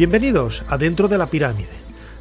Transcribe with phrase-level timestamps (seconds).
[0.00, 1.68] Bienvenidos a Dentro de la Pirámide.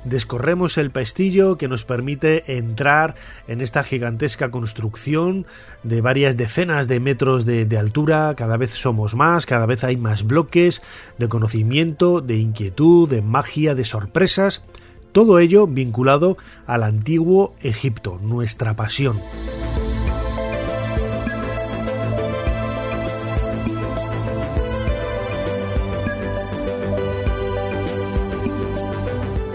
[0.03, 3.15] Descorremos el pestillo que nos permite entrar
[3.47, 5.45] en esta gigantesca construcción
[5.83, 9.95] de varias decenas de metros de, de, altura, cada vez somos más, cada vez hay
[9.95, 10.81] más bloques
[11.19, 14.61] de conocimiento, de inquietud, de magia, de sorpresas,
[15.13, 19.15] todo ello vinculado al antiguo Egipto, nuestra pasión.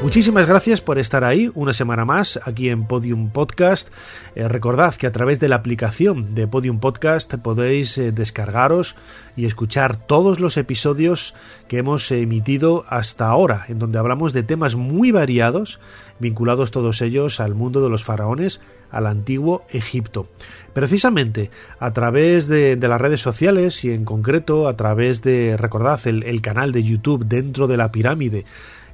[0.04, 3.88] Muchísimas gracias por estar ahí una semana más aquí en Podium Podcast.
[4.34, 8.96] Eh, recordad que a través de la aplicación de Podium Podcast podéis eh, descargaros
[9.34, 11.32] y escuchar todos los episodios
[11.68, 15.80] que hemos emitido hasta ahora, en donde hablamos de temas muy variados,
[16.18, 20.28] vinculados todos ellos al mundo de los faraones, al antiguo Egipto.
[20.74, 26.24] Precisamente a través de, las redes sociales y en concreto a través de, recordad, el,
[26.24, 28.44] el canal de YouTube dentro de la pirámide,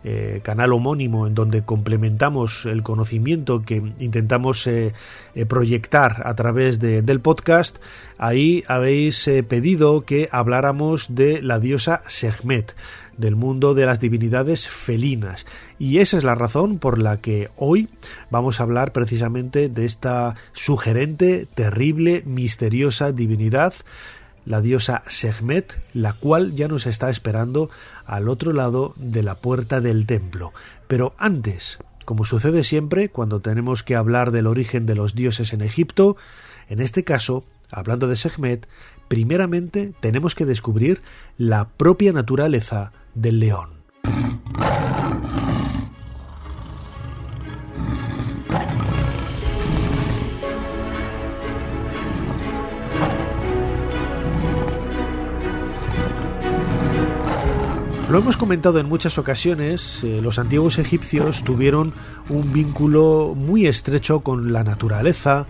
[0.03, 4.93] eh, canal homónimo en donde complementamos el conocimiento que intentamos eh,
[5.35, 7.77] eh, proyectar a través de, del podcast,
[8.17, 12.75] ahí habéis pedido que habláramos de la diosa Sehmet
[13.19, 15.45] del mundo de las divinidades felinas.
[15.79, 17.89] Y esa es la razón por la que hoy
[18.31, 23.75] vamos a hablar precisamente de esta sugerente, terrible, misteriosa divinidad
[24.47, 27.71] la diosa Sehmet, la cual ya nos está esperando
[28.11, 30.53] al otro lado de la puerta del templo.
[30.89, 35.61] Pero antes, como sucede siempre cuando tenemos que hablar del origen de los dioses en
[35.61, 36.17] Egipto,
[36.69, 38.67] en este caso, hablando de Sehmet,
[39.07, 41.03] primeramente tenemos que descubrir
[41.39, 43.71] la propia naturaleza del león.
[58.11, 61.93] Lo hemos comentado en muchas ocasiones, eh, los antiguos egipcios tuvieron
[62.29, 65.47] un vínculo muy estrecho con la naturaleza,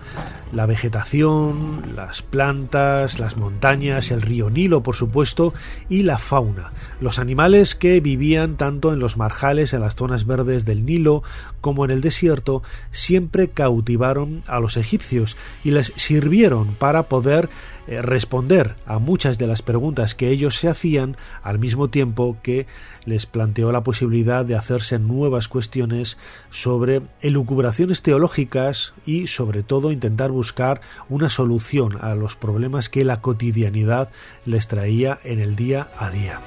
[0.53, 5.55] la vegetación, las plantas, las montañas, el río Nilo, por supuesto,
[5.89, 6.73] y la fauna.
[7.01, 11.23] Los animales que vivían tanto en los marjales, en las zonas verdes del Nilo,
[11.63, 15.35] como en el desierto, siempre cautivaron a los egipcios
[15.65, 17.49] y les sirvieron para poder
[17.91, 22.69] eh, responder a muchas de las preguntas que ellos se hacían al mismo tiempo que
[23.05, 26.17] les planteó la posibilidad de hacerse nuevas cuestiones
[26.53, 33.21] sobre elucubraciones teológicas y sobre todo intentar buscar una solución a los problemas que la
[33.21, 34.11] cotidianidad
[34.47, 36.41] les traía en el día a día.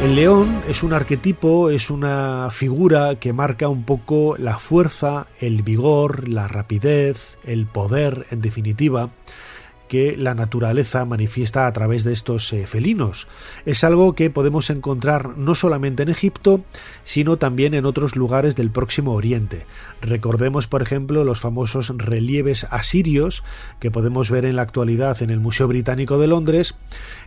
[0.00, 5.62] El león es un arquetipo, es una figura que marca un poco la fuerza, el
[5.62, 9.10] vigor, la rapidez, el poder, en definitiva,
[9.88, 13.26] que la naturaleza manifiesta a través de estos eh, felinos.
[13.64, 16.62] Es algo que podemos encontrar no solamente en Egipto,
[17.04, 19.66] sino también en otros lugares del próximo Oriente.
[20.00, 23.42] Recordemos, por ejemplo, los famosos relieves asirios
[23.80, 26.74] que podemos ver en la actualidad en el Museo Británico de Londres,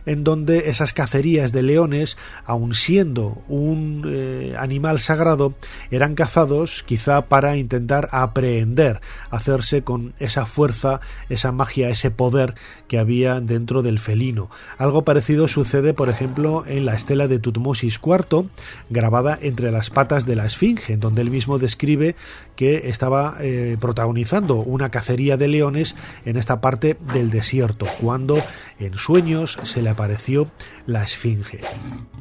[0.06, 5.54] en donde esas cacerías de leones, aun siendo un eh, animal sagrado,
[5.90, 12.54] eran cazados quizá para intentar aprehender, hacerse con esa fuerza, esa magia, ese poder
[12.88, 14.50] que había dentro del felino.
[14.78, 18.46] Algo parecido sucede, por ejemplo, en la estela de Tutmosis IV,
[18.90, 22.16] grabada entre las patas de la Esfinge, en donde él mismo describe
[22.62, 28.36] que estaba eh, protagonizando una cacería de leones en esta parte del desierto, cuando
[28.78, 30.46] en sueños se le apareció
[30.86, 31.60] la Esfinge.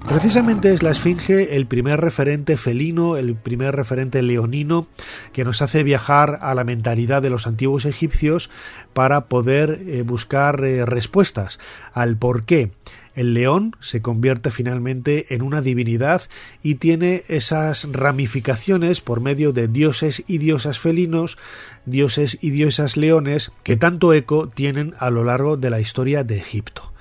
[0.09, 4.87] Precisamente es la Esfinge el primer referente felino, el primer referente leonino
[5.31, 8.49] que nos hace viajar a la mentalidad de los antiguos egipcios
[8.93, 11.59] para poder eh, buscar eh, respuestas
[11.93, 12.71] al por qué
[13.15, 16.23] el león se convierte finalmente en una divinidad
[16.63, 21.37] y tiene esas ramificaciones por medio de dioses y diosas felinos,
[21.85, 26.37] dioses y diosas leones que tanto eco tienen a lo largo de la historia de
[26.37, 26.91] Egipto.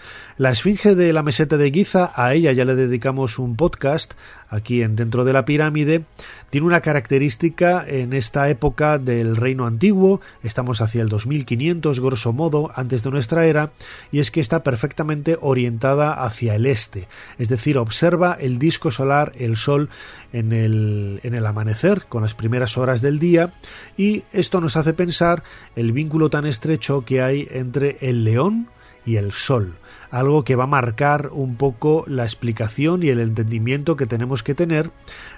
[0.41, 4.15] La Esfinge de la Meseta de Giza, a ella ya le dedicamos un podcast
[4.49, 6.05] aquí en Dentro de la Pirámide,
[6.49, 12.71] tiene una característica en esta época del reino antiguo, estamos hacia el 2500 grosso modo
[12.75, 13.73] antes de nuestra era,
[14.11, 17.07] y es que está perfectamente orientada hacia el este,
[17.37, 19.91] es decir, observa el disco solar, el sol
[20.33, 23.53] en el, en el amanecer, con las primeras horas del día,
[23.99, 25.43] y esto nos hace pensar
[25.77, 28.69] el vínculo tan estrecho que hay entre el león
[29.05, 29.77] y el sol
[30.11, 34.55] algo que va a marcar un poco la explicación y el entendimiento que tenemos que
[34.55, 34.91] tener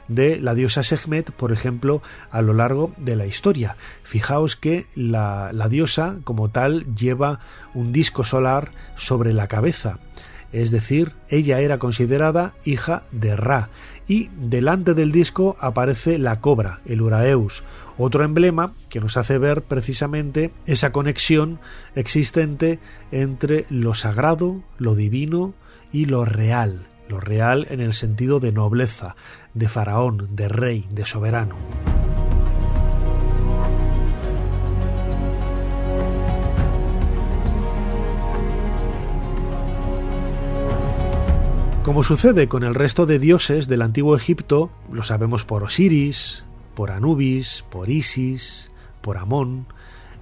[0.09, 3.77] de la diosa Sekhmet, por ejemplo, a lo largo de la historia.
[4.03, 7.41] Fijaos que la, la diosa, como tal, lleva
[7.75, 9.99] un disco solar sobre la cabeza
[10.53, 13.71] es decir, ella era considerada hija de Ra,
[14.09, 17.65] y delante del disco aparece la cobra, el Uraeus,
[17.99, 21.61] otro emblema que nos hace ver precisamente esa conexión
[21.95, 22.79] existente
[23.11, 25.55] entre lo sagrado, lo divino
[25.93, 29.17] y lo real, lo real en el sentido de nobleza,
[29.55, 31.57] de faraón, de rey, de soberano.
[41.83, 46.45] Como sucede con el resto de dioses del antiguo Egipto, lo sabemos por Osiris,
[46.77, 48.71] por Anubis, por Isis,
[49.01, 49.67] por Amón,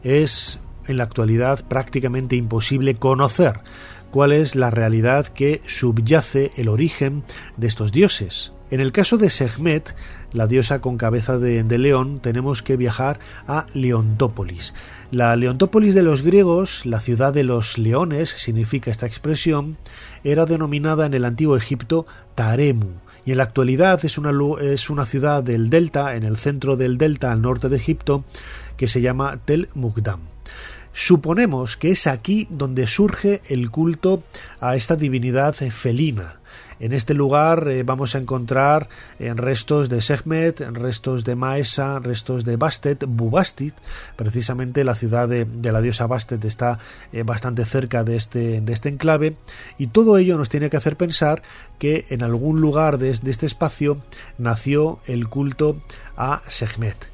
[0.02, 3.60] es en la actualidad prácticamente imposible conocer
[4.10, 7.24] cuál es la realidad que subyace el origen
[7.58, 8.52] de estos dioses.
[8.70, 9.94] En el caso de Sekhmet,
[10.32, 14.72] la diosa con cabeza de, de, león, tenemos que viajar a Leontópolis.
[15.10, 19.76] La Leontópolis de los griegos, la ciudad de los leones, significa esta expresión,
[20.22, 22.92] era denominada en el antiguo Egipto Taremu,
[23.26, 24.30] y en la actualidad es una,
[24.60, 28.24] es una ciudad del delta, en el centro del delta al norte de Egipto,
[28.76, 30.20] que se llama Tel Mukdam.
[30.92, 34.22] Suponemos que es aquí donde surge el culto
[34.60, 36.39] a esta divinidad felina,
[36.80, 38.88] en este lugar eh, vamos a encontrar
[39.18, 43.74] en restos de Sekhmet, restos de Maesa, restos de Bastet, Bubastit,
[44.16, 46.78] precisamente la ciudad de, la diosa Bastet está
[47.12, 49.36] eh, bastante cerca de este, de este enclave,
[49.78, 51.42] y todo ello nos tiene que hacer pensar
[51.78, 53.98] que en algún lugar de, este espacio
[54.38, 55.76] nació el culto
[56.16, 57.08] a Sekhmet.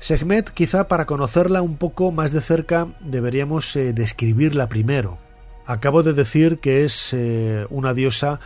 [0.00, 5.27] Sekhmet, quizá para conocerla un poco más de cerca, deberíamos eh, describirla primero.
[5.68, 8.40] Acabo de decir que es eh, una diosa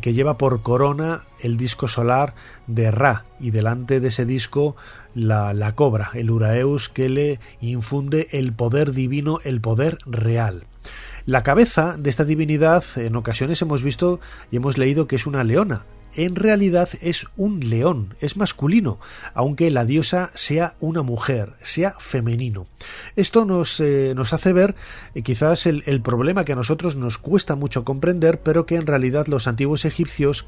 [0.00, 2.34] que lleva por corona el disco solar
[2.68, 4.76] de Ra y delante de ese disco
[5.12, 10.66] la, la cobra, el Uraeus que le infunde el poder divino, el poder real.
[11.26, 14.20] La cabeza de esta divinidad en ocasiones hemos visto
[14.52, 18.98] y hemos leído que es una leona, en realidad es un león, es masculino,
[19.34, 22.66] aunque la diosa sea una mujer, sea femenino.
[23.16, 24.74] Esto nos, eh, nos hace ver
[25.14, 28.86] eh, quizás el, el problema que a nosotros nos cuesta mucho comprender, pero que en
[28.86, 30.46] realidad los antiguos egipcios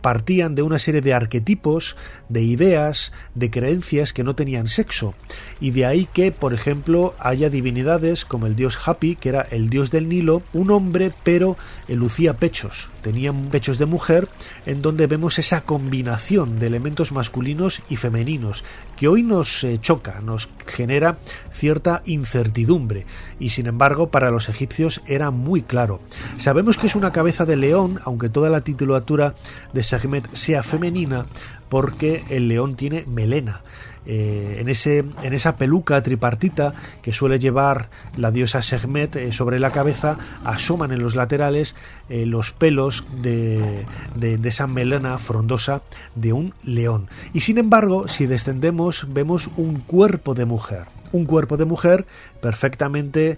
[0.00, 1.96] partían de una serie de arquetipos,
[2.28, 5.14] de ideas, de creencias que no tenían sexo,
[5.60, 9.70] y de ahí que, por ejemplo, haya divinidades como el dios Hapi, que era el
[9.70, 11.56] dios del Nilo, un hombre pero
[11.88, 14.28] lucía pechos, tenía pechos de mujer,
[14.66, 18.64] en donde vemos esa combinación de elementos masculinos y femeninos,
[18.96, 21.18] que hoy nos eh, choca, nos genera
[21.52, 23.06] cierta incertidumbre,
[23.38, 26.00] y sin embargo para los egipcios era muy claro.
[26.38, 29.34] Sabemos que es una cabeza de león, aunque toda la titulatura
[29.72, 31.26] de Sekhmet sea femenina,
[31.68, 33.62] porque el león tiene melena.
[34.06, 36.72] Eh, en, ese, en esa peluca tripartita
[37.02, 41.76] que suele llevar la diosa Sekhmet eh, sobre la cabeza, asoman en los laterales
[42.08, 45.82] eh, los pelos de, de, de, esa melena frondosa
[46.14, 47.08] de un león.
[47.34, 52.06] Y sin embargo, si descendemos, vemos un cuerpo de mujer un cuerpo de mujer
[52.40, 53.36] perfectamente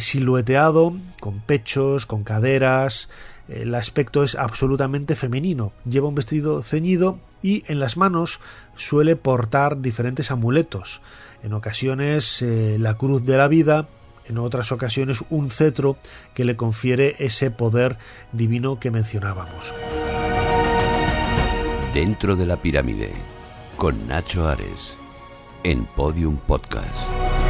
[0.00, 3.08] silueteado, con pechos, con caderas,
[3.50, 5.72] el aspecto es absolutamente femenino.
[5.84, 8.40] Lleva un vestido ceñido y en las manos
[8.76, 11.00] suele portar diferentes amuletos.
[11.42, 13.88] En ocasiones eh, la cruz de la vida,
[14.26, 15.96] en otras ocasiones un cetro
[16.34, 17.98] que le confiere ese poder
[18.32, 19.74] divino que mencionábamos.
[21.92, 23.12] Dentro de la pirámide,
[23.76, 24.96] con Nacho Ares,
[25.64, 27.49] en Podium Podcast.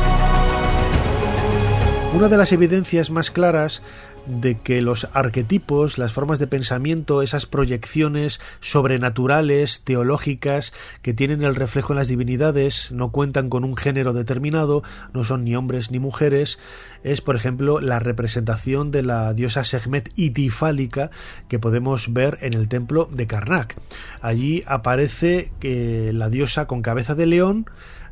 [2.12, 3.82] Una de las evidencias más claras
[4.26, 11.54] de que los arquetipos, las formas de pensamiento, esas proyecciones sobrenaturales, teológicas, que tienen el
[11.54, 14.82] reflejo en las divinidades, no cuentan con un género determinado,
[15.14, 16.58] no son ni hombres ni mujeres,
[17.04, 21.10] es por ejemplo la representación de la diosa Sekhmet itifálica
[21.48, 23.76] que podemos ver en el templo de Karnak.
[24.20, 27.66] Allí aparece que la diosa con cabeza de león,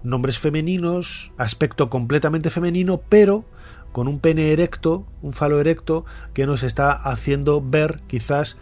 [0.05, 3.45] nombres femeninos, aspecto completamente femenino, pero
[3.99, 8.57] con un pene erecto, un falo erecto que nos está haciendo ver quizás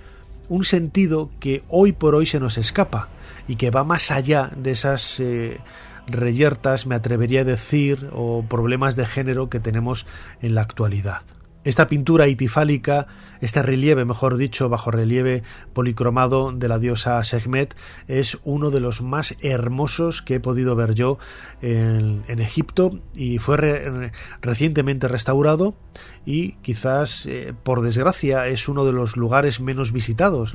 [0.48, 3.10] un sentido que hoy por hoy se nos escapa
[3.46, 5.60] y que va más allá de esas eh,
[6.06, 10.06] reyertas, me atrevería a decir, o problemas de género que tenemos
[10.40, 11.20] en la actualidad.
[11.64, 13.06] Esta pintura itifálica,
[13.40, 17.74] este relieve, mejor dicho, bajo relieve policromado de la diosa Sekhmet,
[18.08, 21.18] es uno de los más hermosos que he podido ver yo
[21.62, 24.12] en, Egipto y fue
[24.42, 25.74] recientemente restaurado
[26.26, 30.52] y quizás eh, por desgracia es uno de los lugares menos visitados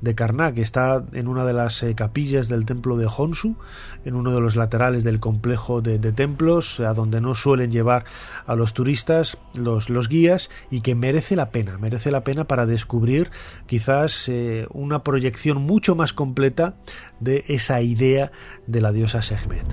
[0.00, 0.58] de Karnak.
[0.58, 3.56] Está en una de las eh, capillas del templo de Honsu,
[4.04, 8.04] en uno de los laterales del complejo de, templos, a donde no suelen llevar
[8.46, 12.66] a los turistas los, los, guías y que merece la pena, merece la pena para
[12.66, 13.30] descubrir
[13.66, 16.76] quizás eh, una proyección mucho más completa
[17.20, 18.32] de esa idea
[18.66, 19.66] de la diosa Sekhmet.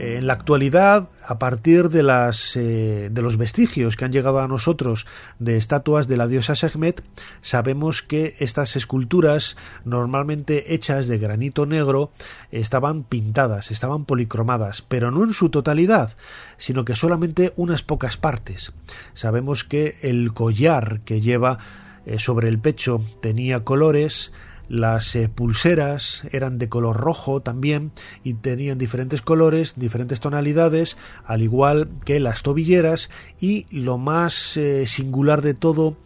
[0.00, 4.46] En la actualidad, a partir de, las, eh, de los vestigios que han llegado a
[4.46, 5.06] nosotros
[5.40, 7.02] de estatuas de la diosa Sekhmet,
[7.42, 12.12] sabemos que estas esculturas, normalmente hechas de granito negro,
[12.52, 16.12] estaban pintadas, estaban policromadas, pero no en su totalidad,
[16.58, 18.72] sino que solamente unas pocas partes.
[19.14, 21.58] Sabemos que el collar que lleva
[22.06, 24.32] eh, sobre el pecho tenía colores,
[24.68, 31.42] las eh, pulseras eran de color rojo también y tenían diferentes colores, diferentes tonalidades, al
[31.42, 33.10] igual que las tobilleras
[33.40, 35.96] y lo más eh, singular de todo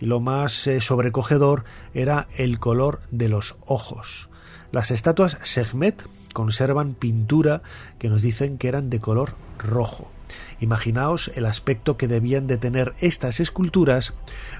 [0.00, 1.64] y lo más eh, sobrecogedor
[1.94, 4.28] era el color de los ojos.
[4.70, 7.62] Las estatuas Segmet conservan pintura
[7.98, 10.10] que nos dicen que eran de color rojo.
[10.60, 14.14] Imaginaos el aspecto que debían de tener estas esculturas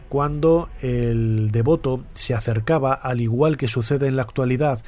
[0.08, 4.82] cuando el devoto se acercaba, al igual que sucede en la actualidad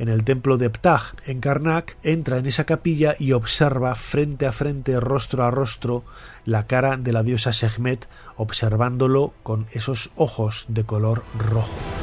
[0.00, 4.52] en el templo de Ptah en Karnak, entra en esa capilla y observa frente a
[4.52, 6.04] frente, rostro a rostro,
[6.46, 11.99] la cara de la diosa Sekhmet, observándolo con esos ojos de color rojo.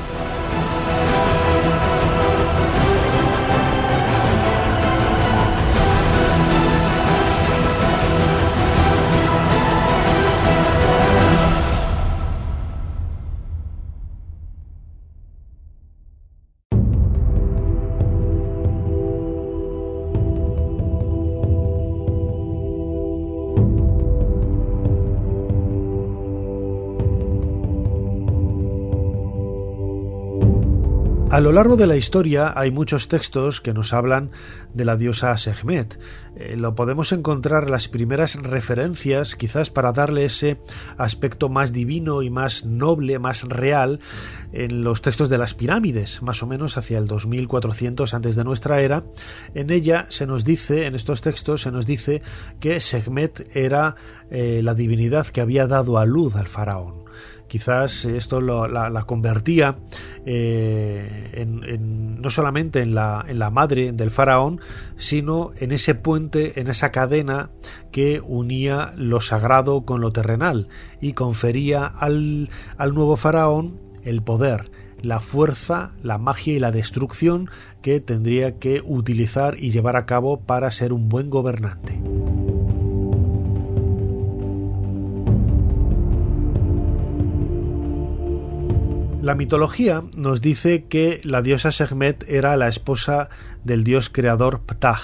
[31.37, 34.31] A lo largo de la historia hay muchos textos que nos hablan
[34.73, 35.99] de la diosa Sekhmet.
[36.35, 40.59] Eh, lo podemos encontrar las primeras referencias, quizás para darle ese
[40.97, 43.99] aspecto más divino y más noble, más real,
[44.51, 48.81] en los textos de las pirámides, más o menos hacia el 2400 antes de nuestra
[48.81, 49.03] era.
[49.53, 52.23] En ella se nos dice, en estos textos se nos dice
[52.59, 53.95] que Sekhmet era
[54.31, 57.05] eh, la divinidad que había dado a luz al faraón.
[57.47, 59.77] Quizás esto la, convertía
[60.25, 64.59] eh, en, no solamente en la, en la madre del faraón,
[64.97, 67.49] sino en ese puente, en esa cadena
[67.91, 70.67] que unía lo sagrado con lo terrenal
[71.01, 72.49] y confería al
[72.93, 77.49] nuevo faraón el poder, la fuerza, la magia y la destrucción
[77.81, 81.99] que tendría que utilizar y llevar a cabo para ser un buen gobernante.
[89.27, 93.27] La mitología nos dice que la diosa Sekhmet era la esposa
[93.65, 95.01] del dios creador Ptah,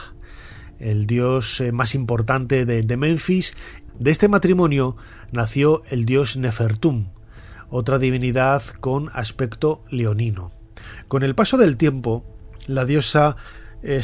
[0.79, 3.53] el dios eh, más importante de, Memphis.
[3.99, 4.95] De este matrimonio
[5.33, 7.09] nació el dios Nefertum,
[7.67, 10.53] otra divinidad con aspecto leonino.
[11.09, 12.23] Con el paso del tiempo,
[12.65, 13.35] la diosa
[13.81, 13.99] eh,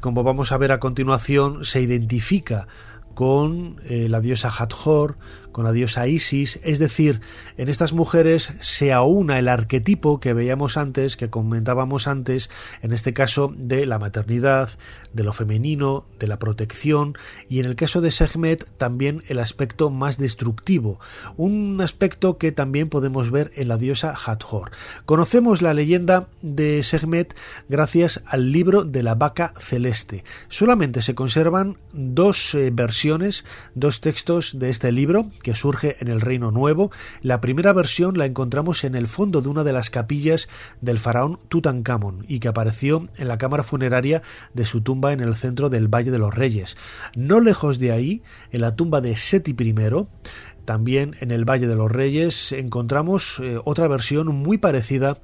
[0.00, 2.68] como vamos a ver a continuación, se identifica
[3.12, 5.18] con eh, la diosa Hathor,
[5.58, 7.20] con la diosa Isis, es decir,
[7.56, 12.48] en estas mujeres se aúna el arquetipo que veíamos antes, que comentábamos antes,
[12.80, 14.70] en este caso de la maternidad,
[15.12, 17.16] de lo femenino, de la protección
[17.48, 21.00] y en el caso de Sekhmet también el aspecto más destructivo,
[21.36, 24.70] un aspecto que también podemos ver en la diosa Hathor.
[25.06, 27.34] Conocemos la leyenda de Sekhmet
[27.68, 30.22] gracias al libro de la vaca celeste.
[30.48, 36.20] Solamente se conservan dos eh, versiones, dos textos de este libro que surge en el
[36.20, 36.90] Reino Nuevo.
[37.22, 40.46] La primera versión la encontramos en el fondo de una de las capillas
[40.82, 44.20] del faraón Tutankamón y que apareció en la cámara funeraria
[44.52, 46.76] de su tumba en el centro del Valle de los Reyes.
[47.14, 49.74] No lejos de ahí, en la tumba de Seti I,
[50.66, 55.16] también en el Valle de los Reyes encontramos eh, otra versión muy parecida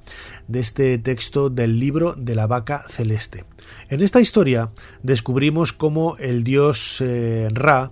[0.47, 3.45] de este texto del libro de la vaca celeste.
[3.89, 4.71] En esta historia
[5.03, 7.91] descubrimos cómo el dios eh, Ra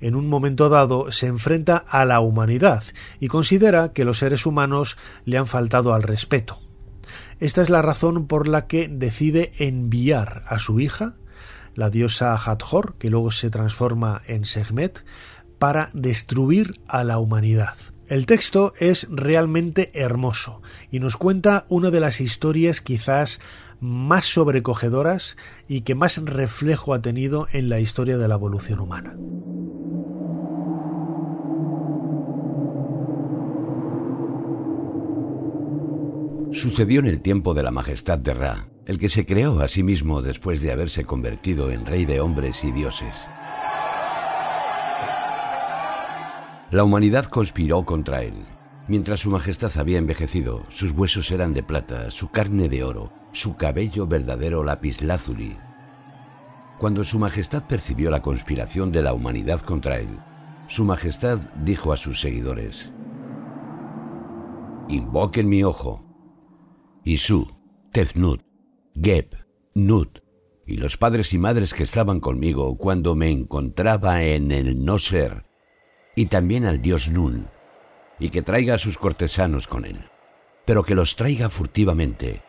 [0.00, 2.84] en un momento dado se enfrenta a la humanidad
[3.20, 6.58] y considera que los seres humanos le han faltado al respeto.
[7.40, 11.14] Esta es la razón por la que decide enviar a su hija,
[11.74, 15.04] la diosa Hathor, que luego se transforma en Sekhmet,
[15.58, 17.76] para destruir a la humanidad.
[18.06, 20.60] El texto es realmente hermoso
[20.90, 23.40] y nos cuenta una de las historias quizás
[23.80, 25.36] más sobrecogedoras
[25.68, 29.16] y que más reflejo ha tenido en la historia de la evolución humana.
[36.54, 39.82] Sucedió en el tiempo de la majestad de Ra, el que se creó a sí
[39.82, 43.28] mismo después de haberse convertido en rey de hombres y dioses.
[46.70, 48.34] La humanidad conspiró contra él.
[48.86, 53.56] Mientras su majestad había envejecido, sus huesos eran de plata, su carne de oro, su
[53.56, 55.56] cabello verdadero lapislázuli.
[56.78, 60.18] Cuando su majestad percibió la conspiración de la humanidad contra él,
[60.68, 62.92] su majestad dijo a sus seguidores,
[64.88, 66.13] Invoquen mi ojo.
[67.04, 67.46] Isu,
[67.92, 68.40] Tefnut,
[68.94, 69.36] Geb,
[69.74, 70.20] Nut
[70.66, 75.42] y los padres y madres que estaban conmigo cuando me encontraba en el no ser,
[76.16, 77.48] y también al dios Nun,
[78.18, 79.98] y que traiga a sus cortesanos con él,
[80.64, 82.42] pero que los traiga furtivamente,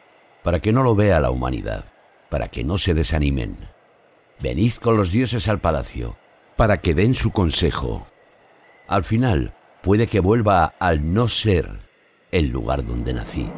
[0.43, 1.85] para que no lo vea la humanidad,
[2.29, 3.57] para que no se desanimen.
[4.39, 6.15] Venid con los dioses al palacio,
[6.55, 8.07] para que den su consejo.
[8.87, 11.79] Al final, puede que vuelva al no ser
[12.31, 13.49] el lugar donde nací.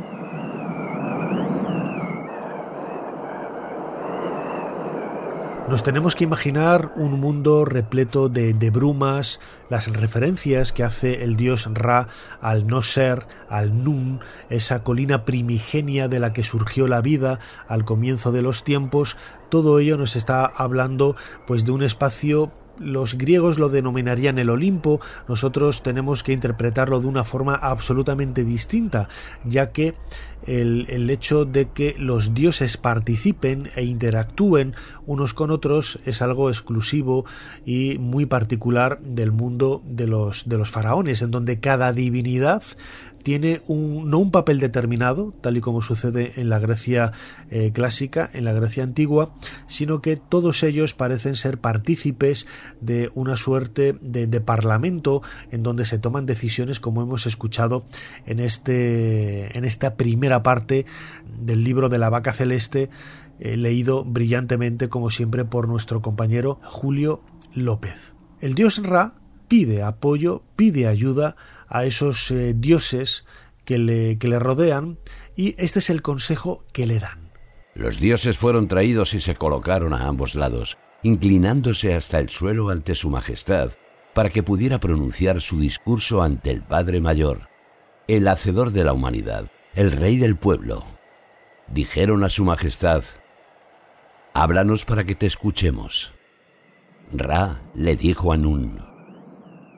[5.68, 11.68] Nos tenemos que imaginar un mundo repleto de, brumas, las referencias que hace el dios
[11.74, 12.08] Ra
[12.40, 17.84] al no ser, al Nun, esa colina primigenia de la que surgió la vida al
[17.84, 19.18] comienzo de los tiempos,
[19.50, 25.00] todo ello nos está hablando pues de un espacio los griegos lo denominarían el Olimpo,
[25.28, 29.10] nosotros tenemos que interpretarlo de una forma absolutamente distinta,
[29.44, 29.96] ya que
[30.46, 37.26] el, hecho de que los dioses participen e interactúen unos con otros es algo exclusivo
[37.66, 42.64] y muy particular del mundo de los, de los faraones, en donde cada divinidad
[43.28, 47.12] tiene un, no un papel determinado, tal y como sucede en la Grecia
[47.52, 49.34] eh, clásica, en la Grecia antigua,
[49.68, 52.48] sino que todos ellos parecen ser partícipes
[52.80, 57.84] de una suerte de, parlamento en donde se toman decisiones como hemos escuchado
[58.26, 60.86] en, este, en esta primera parte
[61.38, 62.90] del libro de la vaca celeste,
[63.42, 67.22] eh, leído brillantemente como siempre por nuestro compañero Julio
[67.54, 68.14] López.
[68.40, 69.16] El dios Ra
[69.50, 71.36] pide apoyo, pide ayuda
[71.68, 73.26] a esos eh, dioses
[73.66, 74.98] que le, que le rodean
[75.36, 77.32] y este es el consejo que le dan.
[77.76, 82.96] Los dioses fueron traídos y se colocaron a ambos lados, inclinándose hasta el suelo ante
[82.96, 83.74] su majestad,
[84.16, 87.50] para que pudiera pronunciar su discurso ante el Padre Mayor,
[88.08, 90.86] el hacedor de la humanidad, el rey del pueblo.
[91.68, 93.04] Dijeron a su majestad,
[94.34, 96.14] Háblanos para que te escuchemos.
[97.12, 98.80] Ra le dijo a Nun,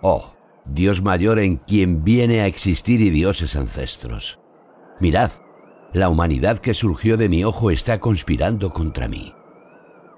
[0.01, 0.33] Oh,
[0.71, 4.39] Dios mayor en quien viene a existir y dioses ancestros.
[4.99, 5.31] Mirad,
[5.93, 9.33] la humanidad que surgió de mi ojo está conspirando contra mí.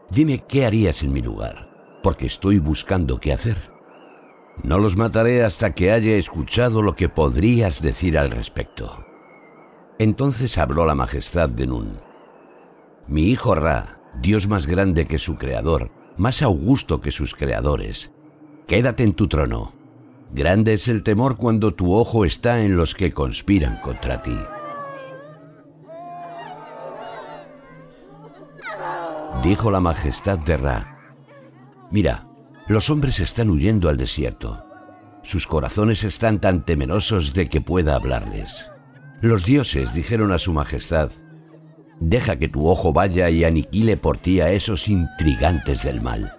[0.10, 1.70] Dime qué harías en mi lugar,
[2.04, 3.56] porque estoy buscando qué hacer.
[4.64, 9.06] No los mataré hasta que haya escuchado lo que podrías decir al respecto.
[10.00, 12.00] Entonces habló la majestad de Nun.
[13.08, 18.12] Mi hijo Ra, Dios más grande que su creador, más augusto que sus creadores,
[18.68, 19.81] quédate en tu trono
[20.34, 24.38] Grande es el temor cuando tu ojo está en los que conspiran contra ti.
[29.44, 31.18] Dijo la majestad de Ra.
[31.92, 32.28] Mira,
[32.68, 34.66] los hombres están huyendo al desierto.
[35.22, 38.72] Sus corazones están tan temerosos de que pueda hablarles.
[39.20, 41.12] Los dioses dijeron a su majestad,
[42.00, 46.38] Deja que tu ojo vaya y aniquile por ti a esos intrigantes del mal.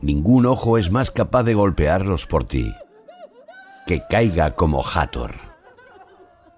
[0.00, 2.72] Ningún ojo es más capaz de golpearlos por ti
[3.86, 5.32] que caiga como Hathor.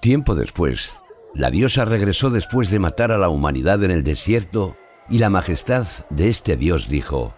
[0.01, 0.97] Tiempo después,
[1.35, 4.77] la diosa regresó después de matar a la humanidad en el desierto
[5.09, 7.35] y la majestad de este dios dijo,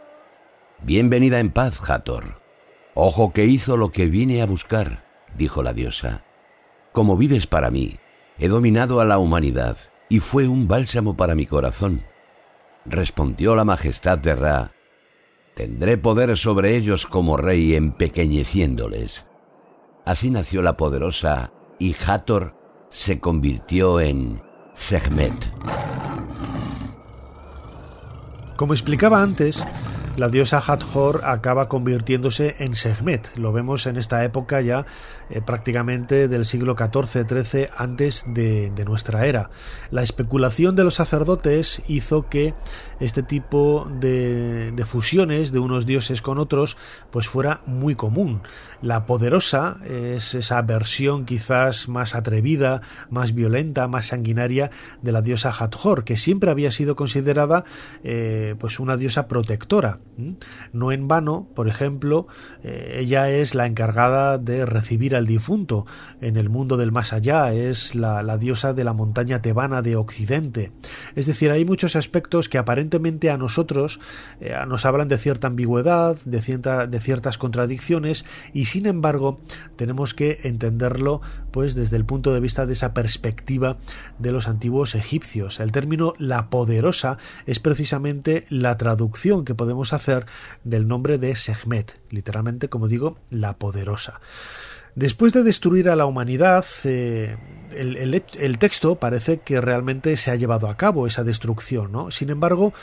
[0.83, 2.40] Bienvenida en paz, Hathor.
[2.94, 5.05] Ojo que hizo lo que vine a buscar,
[5.37, 6.24] dijo la diosa.
[6.92, 7.96] Como vives para mí,
[8.38, 9.77] he dominado a la humanidad
[10.09, 12.03] y fue un bálsamo para mi corazón.
[12.85, 14.72] Respondió la majestad de Ra,
[15.55, 19.27] Tendré poder sobre ellos como rey empequeñeciéndoles
[20.08, 22.54] Así nació la poderosa y Hathor
[22.88, 24.40] se convirtió en
[24.72, 25.34] Sekhmet.
[28.56, 29.62] Como explicaba antes,
[30.18, 33.31] la diosa Hathor acaba convirtiéndose en Sekhmet.
[33.37, 34.85] Lo vemos en esta época ya
[35.31, 39.50] eh, prácticamente del siglo XIV-XIII antes de, nuestra era.
[39.92, 42.54] La especulación de los sacerdotes hizo que
[42.98, 46.76] este tipo de, fusiones de unos dioses con otros
[47.12, 48.42] pues fuera muy común.
[48.83, 55.50] La poderosa es esa versión quizás más atrevida, más violenta, más sanguinaria de la diosa
[55.57, 57.64] Hathor, que siempre había sido considerada
[58.02, 60.00] eh, pues una diosa protectora.
[60.72, 62.26] No en vano, por ejemplo,
[62.64, 65.87] eh, ella es la encargada de recibir al difunto
[66.20, 70.72] en el mundo del más allá, es la, diosa de la montaña tebana de Occidente.
[71.14, 74.00] Es decir, hay muchos aspectos que aparentemente a nosotros
[74.40, 76.40] eh, nos hablan de cierta ambigüedad, de,
[76.88, 79.40] de ciertas contradicciones, y sin embargo
[79.76, 81.20] tenemos que entenderlo
[81.52, 83.78] pues desde el punto de vista de esa perspectiva
[84.18, 85.61] de los antiguos egipcios.
[85.61, 90.07] El término la poderosa es precisamente la traducción que podemos hacer
[90.64, 94.20] del nombre de Sehmet, literalmente, como digo, la poderosa.
[94.94, 97.36] Después de destruir a la humanidad, eh,
[97.70, 102.10] el, texto parece que realmente se ha llevado a cabo esa destrucción, ¿no?
[102.10, 102.74] Sin embargo,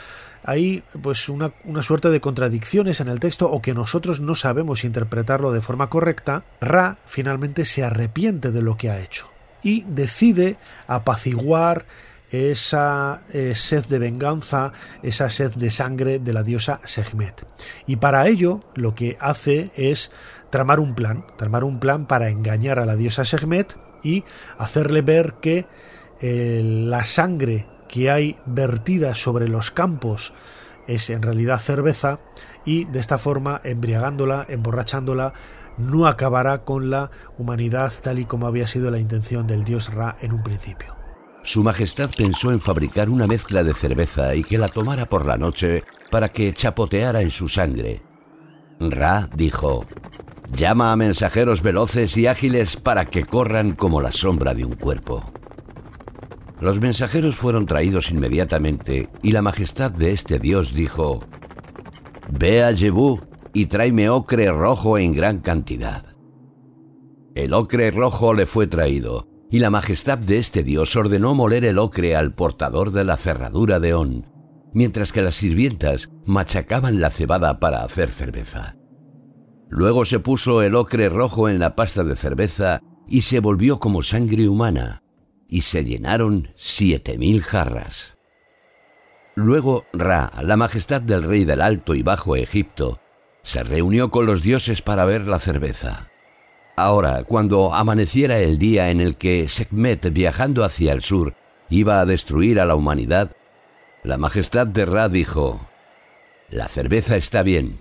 [0.42, 4.82] hay pues una, una, suerte de contradicciones en el texto o que nosotros no sabemos
[4.84, 6.44] interpretarlo de forma correcta.
[6.60, 9.28] Ra finalmente se arrepiente de lo que ha hecho
[9.62, 11.84] y decide apaciguar
[12.30, 17.46] esa eh, sed de venganza, esa sed de sangre de la diosa Sekhmet.
[17.86, 20.10] Y para ello lo que hace es
[20.50, 24.24] tramar un plan, tramar un plan para engañar a la diosa Sekhmet y
[24.58, 25.66] hacerle ver que
[26.20, 30.32] eh, la sangre que hay vertida sobre los campos
[30.86, 32.20] es en realidad cerveza
[32.64, 35.32] y de esta forma embriagándola, emborrachándola,
[35.78, 40.16] no acabará con la humanidad tal y como había sido la intención del dios Ra
[40.20, 40.95] en un principio.
[41.46, 45.38] Su Majestad pensó en fabricar una mezcla de cerveza y que la tomara por la
[45.38, 48.02] noche para que chapoteara en su sangre.
[48.80, 49.86] Ra dijo,
[50.52, 55.22] llama a mensajeros veloces y ágiles para que corran como la sombra de un cuerpo.
[56.58, 61.20] Los mensajeros fueron traídos inmediatamente y la majestad de este dios dijo,
[62.28, 63.20] Ve a Jebú
[63.52, 66.06] y tráeme ocre rojo en gran cantidad.
[67.36, 71.78] El ocre rojo le fue traído, y la majestad de este dios ordenó moler el
[71.78, 74.26] ocre al portador de la cerradura de On,
[74.72, 78.76] mientras que las sirvientas machacaban la cebada para hacer cerveza.
[79.68, 84.02] Luego se puso el ocre rojo en la pasta de cerveza y se volvió como
[84.02, 85.02] sangre humana,
[85.48, 88.16] y se llenaron siete mil jarras.
[89.34, 93.00] Luego Ra, la majestad del rey del Alto y Bajo Egipto,
[93.42, 96.10] se reunió con los dioses para ver la cerveza.
[96.78, 101.34] Ahora, cuando amaneciera el día en el que Sekhmet, viajando hacia el sur,
[101.70, 103.30] iba a destruir a la humanidad,
[104.02, 105.66] la majestad de Ra dijo,
[106.50, 107.78] La cerveza está bien,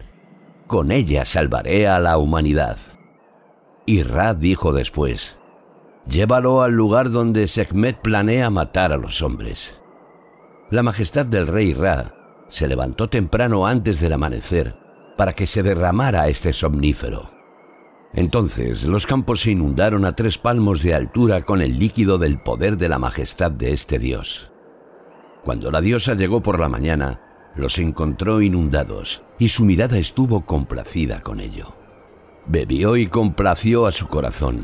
[0.67, 2.77] con ella salvaré a la humanidad.
[3.85, 5.37] Y Ra dijo después,
[6.07, 9.77] Llévalo al lugar donde Sekhmet planea matar a los hombres.
[10.71, 12.15] La majestad del rey Ra
[12.47, 14.73] se levantó temprano antes del amanecer
[15.17, 17.34] para que se derramara este somnífero.
[18.15, 22.77] Entonces los campos se inundaron a tres palmos de altura con el líquido del poder
[22.77, 24.53] de la majestad de este dios.
[25.43, 27.19] Cuando la diosa llegó por la mañana,
[27.57, 31.75] los encontró inundados y su mirada estuvo complacida con ello.
[32.45, 34.63] Bebió y complació a su corazón.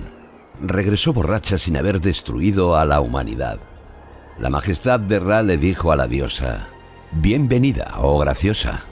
[0.61, 3.59] Regresó borracha sin haber destruido a la humanidad.
[4.39, 6.69] La majestad de Ra le dijo a la diosa,
[7.11, 8.85] Bienvenida, oh graciosa.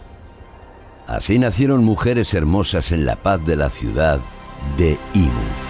[1.07, 4.19] Así nacieron mujeres hermosas en la paz de la ciudad
[4.77, 5.69] de Imu.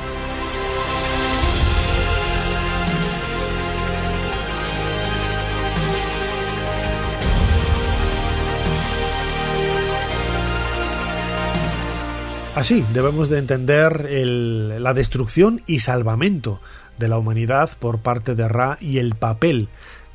[12.60, 16.60] Así debemos de entender la destrucción y salvamento
[16.98, 19.70] de la humanidad por parte de Ra y el papel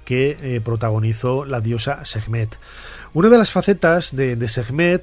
[0.05, 2.59] que eh, protagonizó la diosa Sekhmet.
[3.15, 4.51] Una de las facetas de, de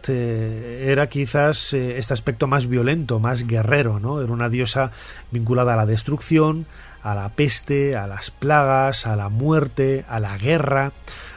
[0.08, 4.22] eh, era quizás eh, este aspecto más violento, más guerrero, ¿no?
[4.22, 4.92] Era una diosa
[5.32, 6.66] vinculada a la destrucción,
[7.04, 10.92] a la peste, a las plagas, a la muerte, a la guerra.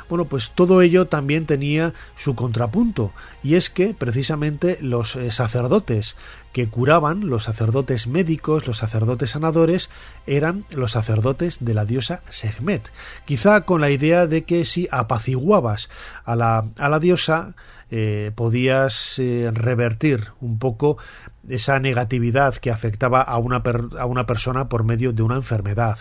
[0.09, 3.12] Bueno, pues todo ello también tenía su contrapunto,
[3.43, 6.17] y es que precisamente los sacerdotes
[6.53, 9.90] que curaban, los sacerdotes médicos, los sacerdotes sanadores,
[10.27, 12.93] eran los sacerdotes de la diosa Sekhmet.
[13.25, 15.88] Quizá con la idea de que si apaciguabas
[16.25, 17.57] a la, a la diosa,
[17.90, 20.97] eh, podías eh, revertir un poco
[21.49, 23.63] esa negatividad que afectaba a una,
[23.99, 25.99] a una persona por medio de una enfermedad.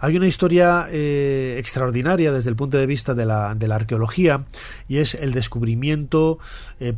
[0.00, 4.44] Hay una historia eh, extraordinaria desde el punto de vista de la, de la arqueología
[4.88, 6.38] y es el descubrimiento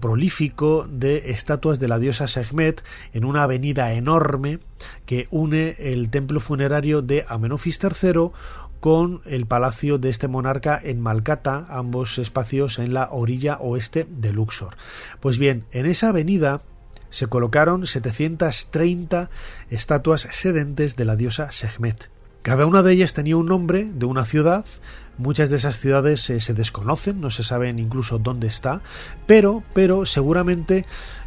[0.01, 4.61] prolífico de estatuas de la diosa Sekhmet en una avenida enorme
[5.05, 8.31] que une el templo funerario de Amenofis III
[8.85, 14.31] con el palacio de este monarca en Malcata, ambos espacios en la orilla oeste de
[14.31, 14.77] Luxor.
[15.20, 16.61] Pues bien, en esa avenida
[17.14, 19.31] se colocaron 730
[19.70, 22.11] estatuas sedentes de la diosa Sekhmet.
[22.42, 24.64] Cada una de ellas tenía un nombre de una ciudad,
[25.16, 28.83] muchas de esas ciudades eh, se desconocen, no se saben incluso dónde está,
[29.29, 30.87] pero, pero seguramente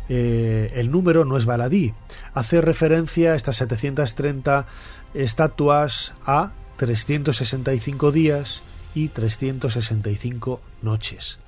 [0.10, 1.94] eh, el número no es baladí.
[2.34, 4.68] Hace referencia a estas 730
[5.14, 8.62] estatuas a 365 días
[8.94, 11.40] y 365 noches.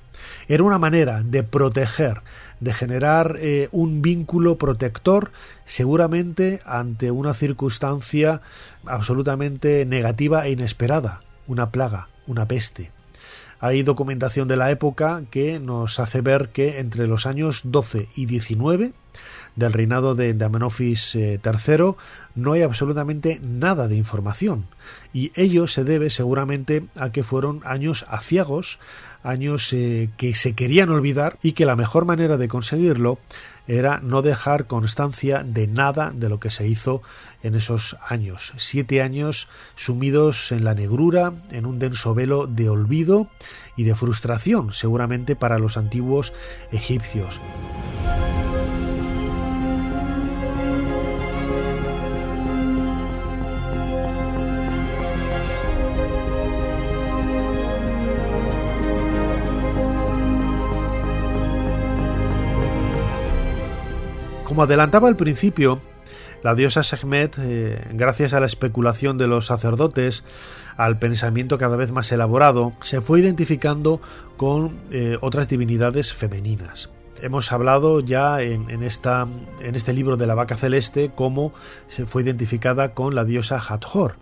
[0.47, 2.21] Era una manera de proteger,
[2.59, 5.31] de generar eh, un vínculo protector
[5.65, 8.41] seguramente ante una circunstancia
[8.85, 12.91] absolutamente negativa e inesperada, una plaga, una peste.
[13.61, 18.25] Hay documentación de la época que nos hace ver que entre los años 12 y
[18.25, 18.93] 19
[19.55, 21.93] del reinado de, Amenofis III eh,
[22.35, 24.67] no hay absolutamente nada de información
[25.11, 28.79] y ello se debe seguramente a que fueron años aciagos,
[29.23, 33.19] años eh, que se querían olvidar y que la mejor manera de conseguirlo
[33.67, 37.03] era no dejar constancia de nada de lo que se hizo
[37.43, 38.53] en esos años.
[38.57, 43.29] Siete años sumidos en la negrura, en un denso velo de olvido
[43.77, 46.33] y de frustración, seguramente para los antiguos
[46.71, 47.39] egipcios.
[64.49, 65.79] Como adelantaba al principio,
[66.41, 70.23] la diosa Sekhmet, eh, gracias a la especulación de los sacerdotes,
[70.75, 74.01] al pensamiento cada vez más elaborado, se fue identificando
[74.37, 76.89] con eh, otras divinidades femeninas.
[77.21, 81.53] Hemos hablado ya en, en este libro de la vaca celeste cómo
[81.87, 84.15] se fue identificada con la diosa Hathor,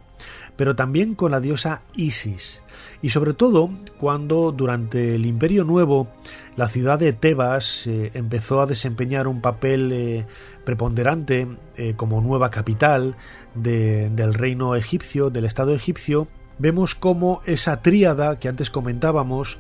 [0.57, 2.61] pero también con la diosa Isis,
[3.01, 6.07] y sobre todo cuando durante el Imperio Nuevo
[6.55, 10.25] la ciudad de Tebas eh, empezó a desempeñar un papel eh,
[10.65, 13.15] preponderante eh, como nueva capital
[13.53, 16.27] del reino egipcio, del Estado egipcio,
[16.59, 19.57] vemos cómo esa tríada que antes comentábamos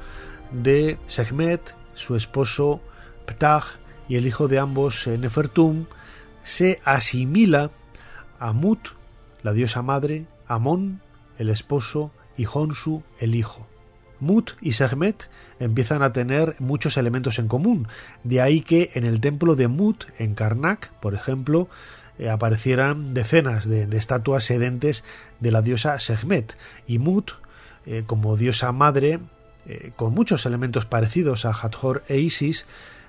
[0.51, 2.79] de Sekhmet, su esposo
[3.25, 3.63] Ptah
[4.07, 5.85] y el hijo de ambos Nefertum,
[6.43, 7.71] se asimila
[8.39, 8.89] a Mut,
[9.41, 11.01] la diosa madre, Amón,
[11.37, 13.67] el esposo, y Honsu, el hijo.
[14.19, 17.87] Mut y Sekhmet empiezan a tener muchos elementos en común,
[18.23, 21.67] de ahí que en el templo de Mut, en Karnak, por ejemplo,
[22.17, 25.03] eh, aparecieran decenas de, estatuas sedentes
[25.39, 27.31] de la diosa Sekhmet, y Mut,
[27.85, 29.19] eh, como diosa madre,
[29.67, 32.65] eh, con muchos elementos parecidos a Hathor e Isis,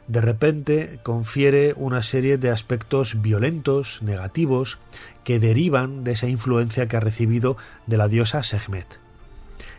[0.09, 4.79] de repente confiere una serie de aspectos violentos, negativos,
[5.23, 9.08] que derivan de esa influencia que ha recibido de la diosa Sekhmet.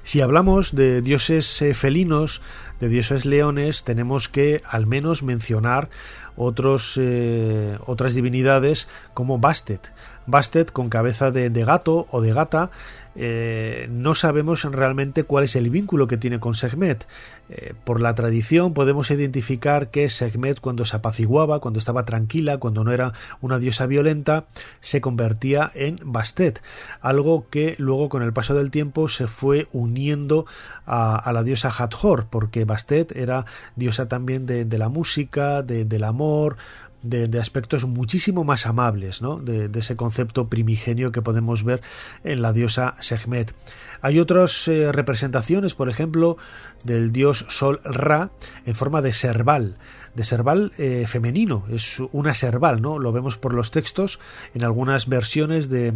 [0.09, 2.41] Si hablamos de dioses eh, felinos,
[2.79, 5.89] de dioses leones, tenemos que al menos mencionar
[6.35, 9.93] otros, eh, otras divinidades como Bastet.
[10.29, 12.71] Bastet con cabeza de gato o de gata
[13.15, 17.05] eh, no sabemos realmente cuál es el vínculo que tiene con Sekhmet.
[17.49, 22.83] Eh, por la tradición podemos identificar que Sekhmet cuando se apaciguaba, cuando estaba tranquila, cuando
[22.83, 24.45] no era una diosa violenta,
[24.81, 26.61] se convertía en Bastet,
[27.01, 30.45] algo que luego con el paso del tiempo se fue uniendo
[30.85, 36.57] a, la diosa Hathor, porque Bastet era diosa también de, la música, del amor,
[37.03, 39.37] de, aspectos muchísimo más amables, ¿no?
[39.37, 41.81] de, ese concepto primigenio que podemos ver
[42.23, 43.53] en la diosa Sekhmet.
[44.01, 46.37] Hay otras eh, representaciones, por ejemplo,
[46.83, 48.31] del dios Sol Ra
[48.65, 49.75] en forma de serval,
[50.15, 52.97] de serval eh, femenino, es una serval, ¿no?
[52.97, 54.19] Lo vemos por los textos
[54.53, 55.93] en algunas versiones de,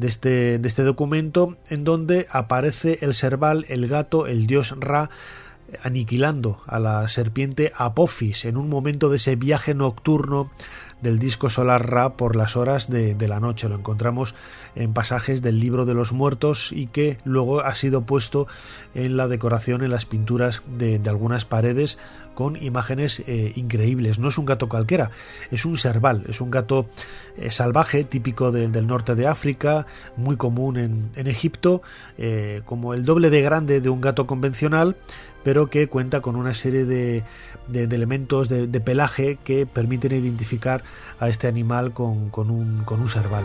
[0.00, 5.10] este, de este documento en donde aparece el serval, el gato, el dios Ra
[5.82, 10.50] aniquilando a la serpiente Apophis en un momento de ese viaje nocturno
[11.02, 13.68] del disco solar Ra por las horas de, la noche.
[13.68, 14.34] Lo encontramos
[14.74, 18.46] en pasajes del libro de los muertos y que luego ha sido puesto
[18.94, 21.98] en la decoración, en las pinturas de, algunas paredes
[22.34, 24.18] con imágenes eh, increíbles.
[24.18, 25.10] No es un gato cualquiera,
[25.50, 26.86] es un serval, es un gato
[27.36, 31.82] eh, salvaje típico del norte de África, muy común en, Egipto,
[32.18, 34.96] eh, como el doble de grande de un gato convencional,
[35.42, 37.24] pero que cuenta con una serie de,
[37.72, 40.82] elementos de, pelaje que permiten identificar
[41.18, 43.44] a este animal con, un, con un serval.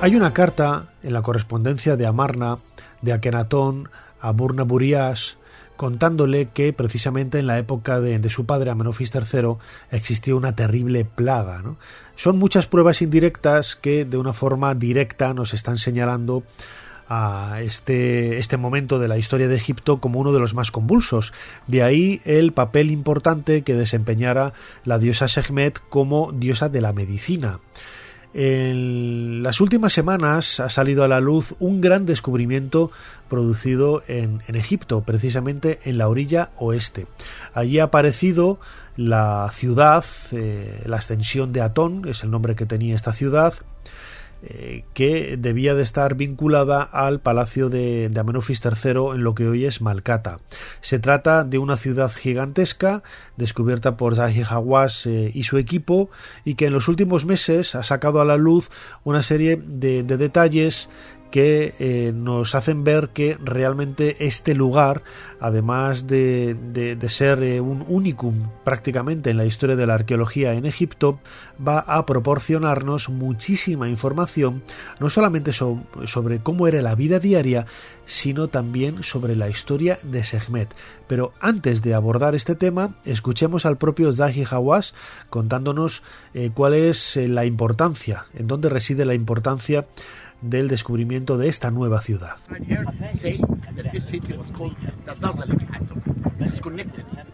[0.00, 2.58] Hay una carta en la correspondencia de Amarna,
[3.02, 3.88] de Akenatón,
[4.20, 5.38] a Burnaburias,
[5.78, 9.54] contándole que precisamente en la época de, su padre Amenofis III
[9.92, 11.62] existió una terrible plaga.
[12.16, 16.42] Son muchas pruebas indirectas que de una forma directa nos están señalando
[17.08, 21.32] a este, este momento de la historia de Egipto como uno de los más convulsos.
[21.68, 27.60] De ahí el papel importante que desempeñara la diosa Sehmet como diosa de la medicina.
[28.34, 32.90] En las últimas semanas ha salido a la luz un gran descubrimiento
[33.28, 37.06] producido en, Egipto, precisamente en la orilla oeste.
[37.52, 38.58] Allí ha aparecido
[38.96, 43.54] la ciudad, eh, la extensión de Atón, es el nombre que tenía esta ciudad,
[44.40, 49.48] eh, que debía de estar vinculada al palacio de, de, Amenofis III en lo que
[49.48, 50.38] hoy es Malcata.
[50.80, 53.02] Se trata de una ciudad gigantesca
[53.36, 56.08] descubierta por Zahi Hawass eh, y su equipo
[56.44, 58.70] y que en los últimos meses ha sacado a la luz
[59.02, 60.88] una serie de detalles
[61.30, 65.02] que eh, nos hacen ver que realmente este lugar,
[65.40, 66.56] además de,
[67.08, 71.20] ser eh, un unicum prácticamente en la historia de la arqueología en Egipto,
[71.66, 74.62] va a proporcionarnos muchísima información,
[75.00, 77.66] no solamente sobre cómo era la vida diaria,
[78.06, 80.74] sino también sobre la historia de Sehmet.
[81.06, 84.94] Pero antes de abordar este tema, escuchemos al propio Zahi Hawass
[85.28, 89.86] contándonos eh, cuál es la importancia, en dónde reside la importancia
[90.40, 92.36] del descubrimiento de esta nueva ciudad.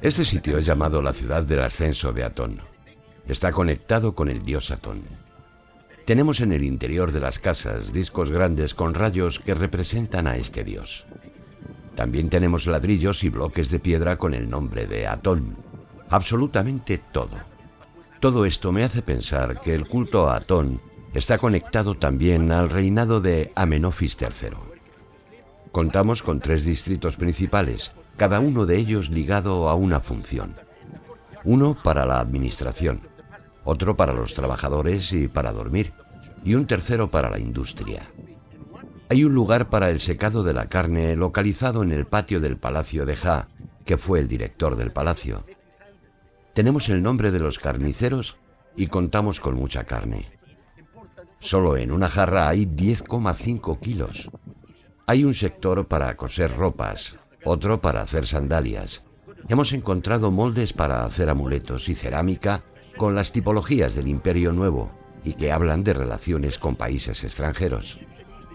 [0.01, 2.61] Este sitio es llamado la ciudad del ascenso de Atón.
[3.27, 5.03] Está conectado con el dios Atón.
[6.05, 10.63] Tenemos en el interior de las casas discos grandes con rayos que representan a este
[10.63, 11.07] dios.
[11.95, 15.57] También tenemos ladrillos y bloques de piedra con el nombre de Atón.
[16.11, 17.39] Absolutamente todo.
[18.21, 20.81] Todo esto me hace pensar que el culto a Atón
[21.15, 24.57] está conectado también al reinado de Amenofis III.
[25.71, 30.57] Contamos con tres distritos principales, cada uno de ellos ligado a una función.
[31.45, 33.01] Uno para la administración,
[33.65, 35.93] otro para los trabajadores y para dormir,
[36.45, 38.03] y un tercero para la industria.
[39.09, 43.07] Hay un lugar para el secado de la carne localizado en el patio del Palacio
[43.07, 43.49] de Ja,
[43.85, 45.45] que fue el director del palacio.
[46.55, 48.37] Tenemos el nombre de los carniceros
[48.77, 50.25] y contamos con mucha carne.
[51.45, 54.31] Solo en una jarra hay 10,5 kilos.
[55.07, 59.03] Hay un sector para coser ropas, otro para hacer sandalias.
[59.51, 62.63] Hemos encontrado moldes para hacer amuletos y cerámica
[62.97, 64.91] con las tipologías del Imperio Nuevo
[65.23, 67.99] y que hablan de relaciones con países extranjeros.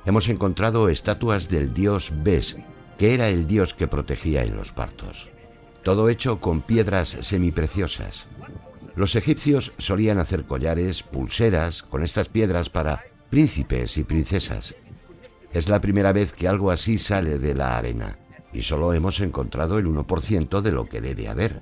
[0.05, 2.57] Hemos encontrado estatuas del dios Bes,
[2.97, 5.29] que era el dios que protegía en los partos.
[5.83, 8.27] Todo hecho con piedras semipreciosas.
[8.99, 14.75] Los egipcios solían hacer collares, pulseras con estas piedras para príncipes y princesas.
[15.53, 18.19] Es la primera vez que algo así sale de la arena
[18.51, 21.61] y solo hemos encontrado el 1% de lo que debe haber.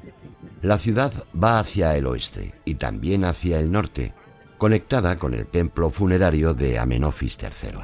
[0.64, 4.16] La ciudad va hacia el oeste y también hacia el norte,
[4.58, 7.82] conectada con el templo funerario de Amenofis III.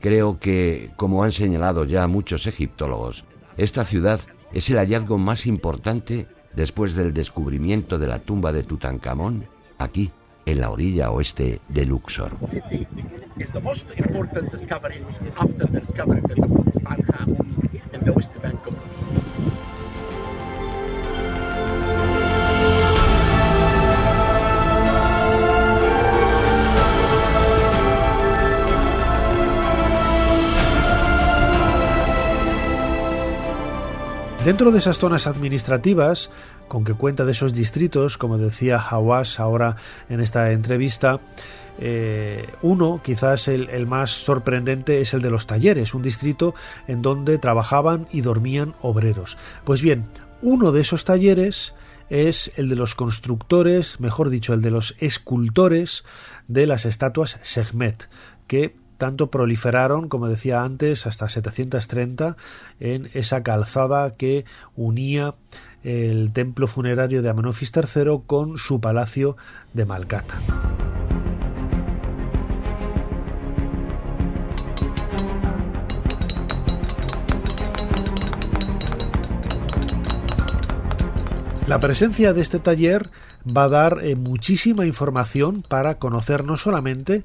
[0.00, 3.26] Creo que, como han señalado ya muchos egiptólogos,
[3.58, 6.26] esta ciudad es el hallazgo más importante
[6.58, 9.46] después del descubrimiento de la tumba de Tutankamón
[9.78, 10.10] aquí
[10.44, 12.36] en la orilla oeste de Luxor.
[34.48, 36.30] Dentro de esas zonas administrativas,
[36.68, 39.76] con que cuenta de esos distritos, como decía Hawass ahora
[40.08, 41.20] en esta entrevista,
[41.78, 46.54] eh, uno, quizás el, más sorprendente, es el de los talleres, un distrito
[46.86, 49.36] en donde trabajaban y dormían obreros.
[49.64, 50.06] Pues bien,
[50.40, 51.74] uno de esos talleres
[52.08, 56.04] es el de los constructores, mejor dicho, el de los escultores
[56.46, 58.08] de las estatuas Sehmet,
[58.46, 62.36] que tanto proliferaron, como decía antes, hasta 730
[62.80, 64.44] en esa calzada que
[64.76, 65.34] unía
[65.84, 69.36] el templo funerario de Amenofis III con su palacio
[69.72, 70.34] de Malcata.
[81.68, 83.10] La presencia de este taller
[83.56, 87.24] va a dar eh, muchísima información para conocer no solamente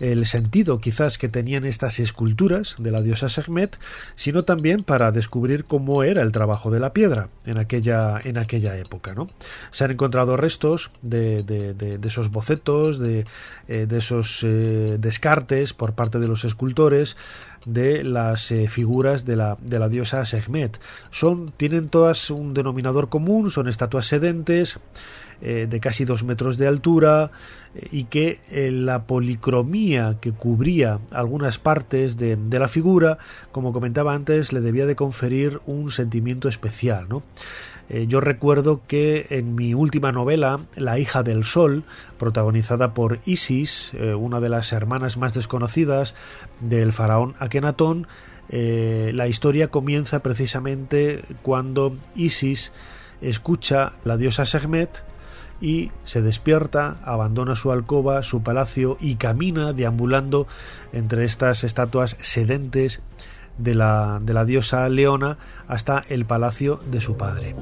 [0.00, 3.78] el sentido quizás que tenían estas esculturas de la diosa Sekhmet,
[4.16, 8.76] sino también para descubrir cómo era el trabajo de la piedra en aquella, en aquella
[8.78, 9.14] época.
[9.14, 9.28] ¿no?
[9.70, 13.26] Se han encontrado restos de, de, esos bocetos, de,
[13.68, 17.16] eh, esos eh, descartes por parte de los escultores,
[17.66, 20.80] de las figuras de la, de la diosa Sekhmet.
[21.10, 24.78] Son, tienen todas un denominador común, son estatuas sedentes,
[25.42, 27.30] eh, de casi dos metros de altura
[27.74, 33.16] eh, y que eh, la policromía que cubría algunas partes de, la figura,
[33.50, 37.06] como comentaba antes, le debía de conferir un sentimiento especial.
[37.88, 41.84] yo recuerdo que en mi última novela, La hija del sol,
[42.18, 46.14] protagonizada por Isis, una de las hermanas más desconocidas
[46.60, 48.06] del faraón Akenatón,
[48.50, 52.72] la historia comienza precisamente cuando Isis
[53.22, 55.02] escucha la diosa Sekhmet
[55.60, 60.46] y se despierta, abandona su alcoba, su palacio y camina deambulando
[60.92, 63.00] entre estas estatuas sedentes
[63.58, 65.38] de la, de la diosa Leona
[65.68, 67.54] hasta el palacio de su padre.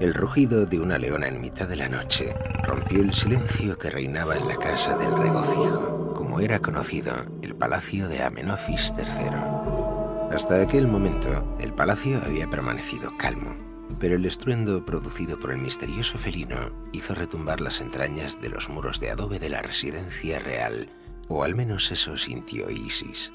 [0.00, 4.36] El rugido de una leona en mitad de la noche rompió el silencio que reinaba
[4.36, 10.34] en la casa del regocijo, como era conocido el palacio de Amenofis III.
[10.34, 13.65] Hasta aquel momento, el palacio había permanecido calmo
[13.98, 19.00] pero el estruendo producido por el misterioso felino hizo retumbar las entrañas de los muros
[19.00, 20.88] de adobe de la residencia real,
[21.28, 23.32] o al menos eso sintió Isis.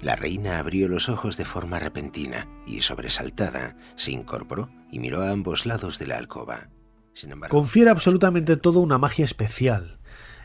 [0.00, 5.30] La reina abrió los ojos de forma repentina y, sobresaltada, se incorporó y miró a
[5.30, 6.68] ambos lados de la alcoba.
[7.48, 9.97] Confiere absolutamente todo una magia especial,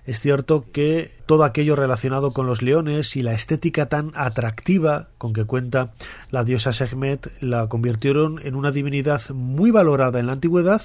[0.06, 5.34] es cierto que todo aquello relacionado con los leones y la estética tan atractiva con
[5.34, 5.94] que cuenta
[6.30, 10.82] la diosa Sekhmet la convirtieron en una divinidad muy valorada en la antigüedad,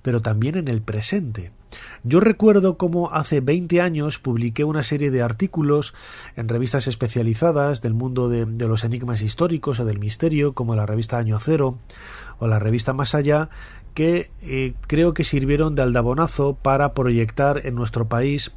[0.00, 1.52] pero también en el presente.
[2.04, 5.92] Yo recuerdo cómo hace 20 años publiqué una serie de artículos
[6.36, 10.86] en revistas especializadas del mundo de, de, los enigmas históricos o del misterio, como la
[10.86, 11.78] revista Año Cero
[12.38, 13.50] o la revista Más Allá,
[13.94, 18.50] que eh, creo que sirvieron de aldabonazo para proyectar en nuestro país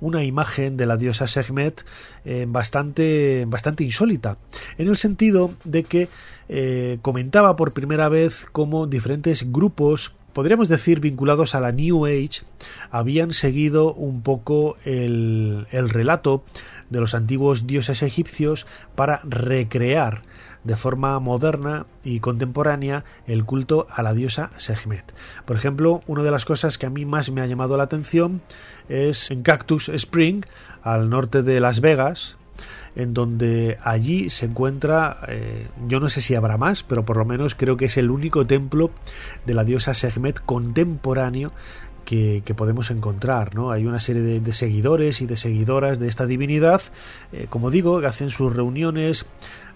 [0.00, 1.84] una imagen de la diosa Sekhmet
[2.24, 4.38] eh, bastante, bastante insólita,
[4.78, 6.08] en el sentido de que
[6.48, 12.42] eh, comentaba por primera vez cómo diferentes grupos podríamos decir vinculados a la New Age,
[12.90, 16.42] habían seguido un poco el, el relato
[16.90, 18.66] de los antiguos dioses egipcios
[18.96, 20.22] para recrear
[20.64, 25.14] de forma moderna y contemporánea el culto a la diosa Sekhmet.
[25.44, 28.42] Por ejemplo, una de las cosas que a mí más me ha llamado la atención
[28.88, 30.44] es en Cactus Spring,
[30.82, 32.36] al norte de Las Vegas,
[32.96, 37.24] en donde allí se encuentra, eh, yo no sé si habrá más, pero por lo
[37.24, 38.90] menos creo que es el único templo
[39.46, 41.52] de la diosa Sekhmet contemporáneo
[42.04, 43.54] que, podemos encontrar.
[43.54, 43.70] ¿no?
[43.70, 46.82] Hay una serie de, seguidores y de seguidoras de esta divinidad,
[47.32, 49.26] eh, como digo, que hacen sus reuniones,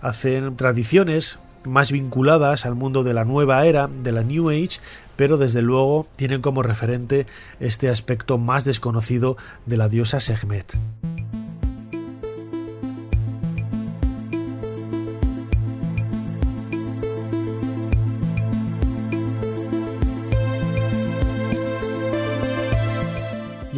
[0.01, 4.81] hacen tradiciones más vinculadas al mundo de la nueva era, de la New Age,
[5.17, 7.27] pero desde luego tienen como referente
[7.61, 10.77] este aspecto más desconocido de la diosa Sekhmet.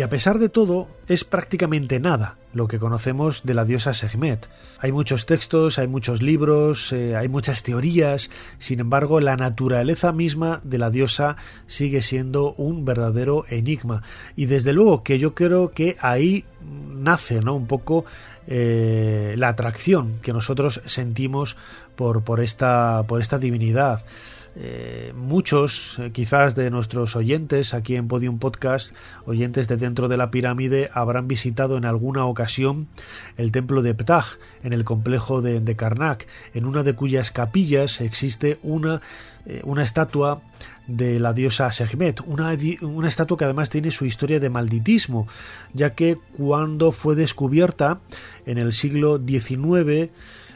[0.00, 4.48] Y a pesar de todo, es prácticamente nada lo que conocemos de la diosa Sekhmet.
[4.78, 10.62] Hay muchos textos, hay muchos libros, eh, hay muchas teorías, sin embargo, la naturaleza misma
[10.64, 11.36] de la diosa
[11.66, 14.02] sigue siendo un verdadero enigma.
[14.36, 17.54] Y desde luego que yo creo que ahí nace ¿no?
[17.54, 18.06] un poco
[18.46, 21.58] eh, la atracción que nosotros sentimos
[21.94, 24.02] por, por, esta, por esta divinidad.
[24.62, 28.94] Eh, muchos, eh, quizás de nuestros oyentes aquí en Podium Podcast,
[29.24, 32.86] oyentes de dentro de la pirámide, habrán visitado en alguna ocasión
[33.38, 34.26] el templo de Ptah
[34.62, 39.00] en el complejo de, Karnak, en una de cuyas capillas existe una,
[39.46, 40.42] eh, una estatua
[40.86, 45.26] de la diosa Sekhmet, una, una, estatua que además tiene su historia de malditismo,
[45.72, 48.00] ya que cuando fue descubierta
[48.44, 50.10] en el siglo XIX,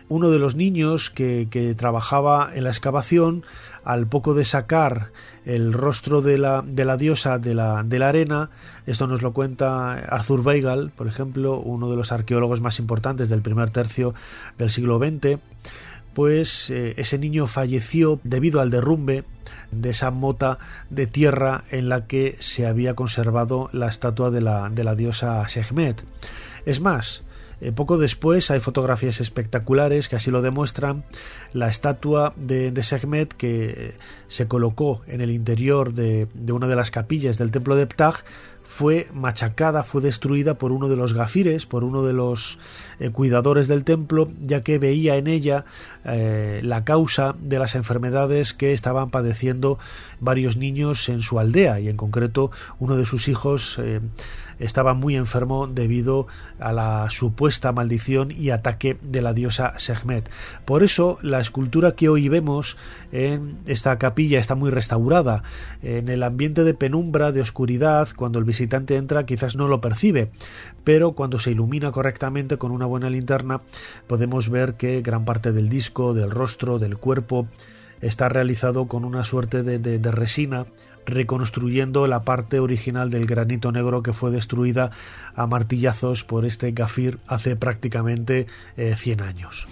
[0.09, 3.45] uno de los niños que, trabajaba en la excavación,
[3.85, 5.09] al poco de sacar
[5.45, 8.51] el rostro de la, de la diosa de la, de la arena,
[8.87, 13.43] esto nos lo cuenta Arthur Weigel, por ejemplo, uno de los arqueólogos más importantes del
[13.43, 14.15] primer tercio
[14.57, 15.39] del siglo XX,
[16.15, 19.25] pues eh, ese niño falleció debido al derrumbe
[19.71, 24.71] de esa mota de tierra en la que se había conservado la estatua de la,
[24.71, 26.03] de la diosa Sekhmet.
[26.65, 27.23] Es más,
[27.65, 31.05] eh, poco después hay fotografías espectaculares que así lo demuestran.
[31.53, 33.95] La estatua de, de que
[34.29, 38.15] se colocó en el interior de, de, una de las capillas del templo de Ptah
[38.75, 42.59] fue machacada, fue destruida por uno de los gafires, por uno de los
[42.99, 45.65] eh, cuidadores del templo, ya que veía en ella
[46.05, 49.79] eh, la causa de las enfermedades que estaban padeciendo
[50.19, 52.51] varios niños en su aldea y en concreto
[52.81, 54.01] uno de sus hijos eh,
[54.59, 56.27] estaba muy enfermo debido
[56.59, 60.29] a la supuesta maldición y ataque de la diosa Sekhmet.
[60.65, 62.77] Por eso la escultura que hoy vemos
[63.13, 65.43] en esta capilla está muy restaurada.
[65.83, 70.31] En el ambiente de penumbra, de oscuridad, cuando el visitante entra quizás no lo percibe,
[70.85, 73.61] pero cuando se ilumina correctamente con una buena linterna
[74.07, 77.47] podemos ver que gran parte del disco, del rostro, del cuerpo
[78.01, 80.67] está realizado con una suerte de, resina
[81.07, 84.91] reconstruyendo la parte original del granito negro que fue destruida
[85.35, 88.47] a martillazos por este gafir hace prácticamente
[88.77, 89.67] eh, 100 años.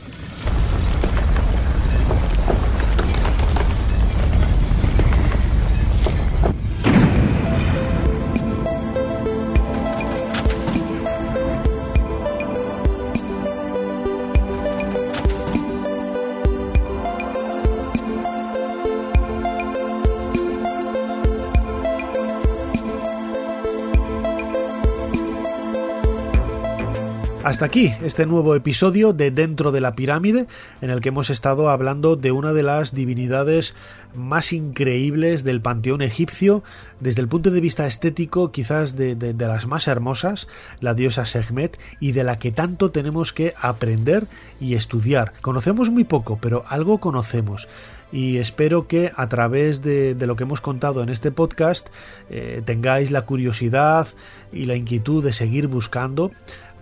[27.53, 30.47] Hasta aquí este nuevo episodio de Dentro de la Pirámide,
[30.81, 33.75] en el que hemos estado hablando de una de las divinidades
[34.15, 36.63] más increíbles del panteón egipcio,
[37.01, 40.49] desde el punto de vista estético quizás de, las más hermosas,
[40.81, 44.29] la diosa Sekhmet, y de la que tanto tenemos que aprender
[44.59, 45.35] y estudiar.
[45.43, 47.69] Conocemos muy poco, pero algo conocemos
[48.13, 51.89] y espero que a través de, de, lo que hemos contado en este podcast
[52.29, 54.07] eh, tengáis la curiosidad
[54.53, 56.31] y la inquietud de seguir buscando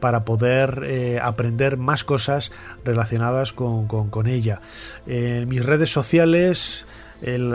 [0.00, 2.50] para poder eh, aprender más cosas
[2.84, 4.60] relacionadas con, con, ella.
[5.06, 6.86] En mis redes sociales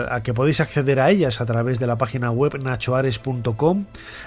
[0.08, 3.84] a que podéis acceder a ellas a través de la página web nachoares.com.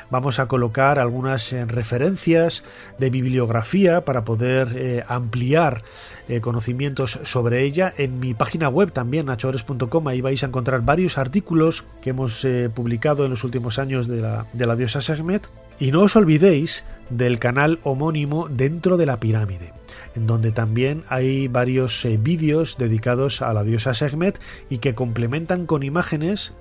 [0.09, 2.63] Vamos a colocar algunas eh, referencias
[2.97, 5.83] de bibliografía para poder eh, ampliar
[6.29, 7.93] eh, conocimientos sobre ella.
[7.97, 12.69] En mi página web también, nachoares.com, ahí vais a encontrar varios artículos que hemos eh,
[12.73, 15.47] publicado en los últimos años de la, de la diosa Sekhmet.
[15.79, 19.73] Y no os olvidéis del canal homónimo dentro de la pirámide
[20.15, 25.65] en donde también hay varios eh, vídeos dedicados a la diosa Sekhmet y que complementan
[25.65, 26.51] con imágenes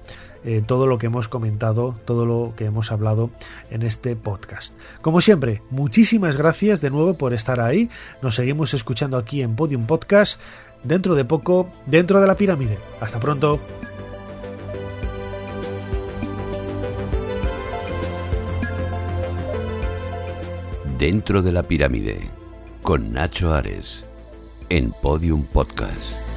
[0.45, 3.31] eh, todo lo que hemos comentado, todo lo que hemos hablado
[3.71, 4.75] en este podcast.
[5.01, 7.91] Como siempre, muchísimas gracias de nuevo por estar ahí.
[8.23, 10.41] Nos seguimos escuchando aquí en Podium Podcast.
[10.85, 12.79] Dentro de poco, dentro de la pirámide.
[13.01, 13.59] Hasta pronto.
[20.99, 22.29] Dentro de la pirámide
[22.83, 24.05] con Nacho Ares
[24.69, 26.28] en Podium Podcast.